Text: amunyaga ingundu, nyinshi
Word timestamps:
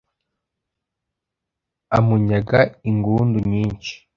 amunyaga 1.97 2.59
ingundu, 2.89 3.37
nyinshi 3.51 3.93